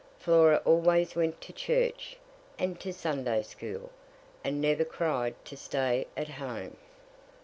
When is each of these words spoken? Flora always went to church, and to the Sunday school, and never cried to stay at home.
Flora 0.17 0.59
always 0.65 1.15
went 1.15 1.39
to 1.41 1.53
church, 1.53 2.17
and 2.57 2.79
to 2.79 2.87
the 2.87 2.93
Sunday 2.97 3.43
school, 3.43 3.91
and 4.43 4.59
never 4.59 4.83
cried 4.83 5.35
to 5.45 5.55
stay 5.55 6.07
at 6.17 6.27
home. 6.27 6.77